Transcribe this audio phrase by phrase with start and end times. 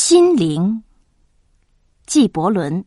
[0.00, 0.84] 心灵，
[2.06, 2.84] 纪伯伦。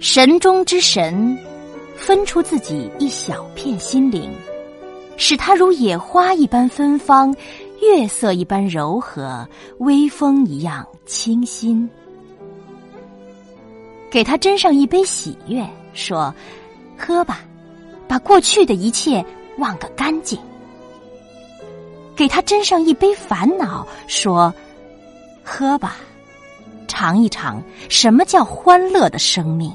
[0.00, 1.36] 神中之神，
[1.96, 4.30] 分出自己一小片心灵，
[5.16, 7.34] 使它如野花一般芬芳，
[7.80, 9.46] 月色一般柔和，
[9.78, 11.88] 微风一样清新。
[14.10, 16.32] 给他斟上一杯喜悦，说
[16.96, 17.40] ：“喝吧，
[18.06, 19.24] 把过去的一切
[19.58, 20.38] 忘个干净。”
[22.14, 24.54] 给他斟上一杯烦恼，说
[25.42, 25.96] ：“喝吧，
[26.86, 29.70] 尝一尝什么叫欢乐的生命。”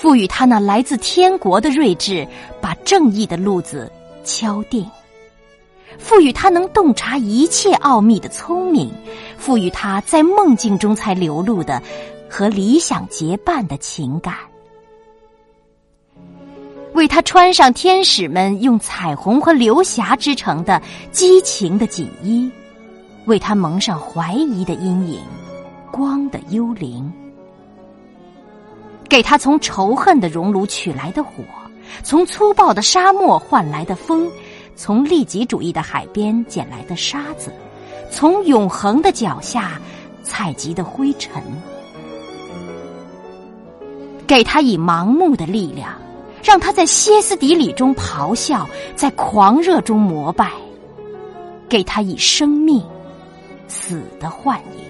[0.00, 2.26] 赋予他那来自天国的睿智，
[2.58, 3.92] 把正义的路子
[4.24, 4.82] 敲定；
[5.98, 8.88] 赋予他能洞察一切奥秘的聪明；
[9.36, 11.82] 赋予他在梦境中才流露的
[12.30, 14.32] 和理想结伴的情感；
[16.94, 20.80] 为他穿上天使们用彩虹和流霞织成的
[21.12, 22.50] 激情的锦衣；
[23.26, 25.20] 为他蒙上怀疑的阴影，
[25.92, 27.12] 光的幽灵。
[29.10, 31.42] 给他从仇恨的熔炉取来的火，
[32.04, 34.30] 从粗暴的沙漠换来的风，
[34.76, 37.52] 从利己主义的海边捡来的沙子，
[38.08, 39.80] 从永恒的脚下
[40.22, 41.42] 采集的灰尘，
[44.28, 45.90] 给他以盲目的力量，
[46.40, 48.64] 让他在歇斯底里中咆哮，
[48.94, 50.52] 在狂热中膜拜，
[51.68, 52.80] 给他以生命，
[53.66, 54.84] 死的幻影。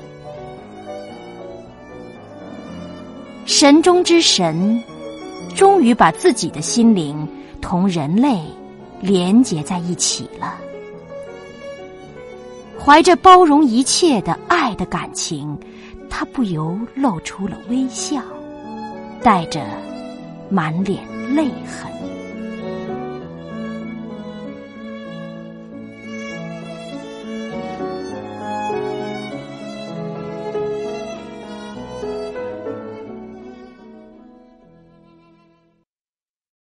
[3.52, 4.80] 神中之神，
[5.56, 7.28] 终于把自己的心灵
[7.60, 8.40] 同人类
[9.00, 10.56] 连结在一起了。
[12.78, 15.58] 怀着包容一切的爱的感情，
[16.08, 18.22] 他不由露出了微笑，
[19.20, 19.66] 带着
[20.48, 21.02] 满脸
[21.34, 21.90] 泪痕。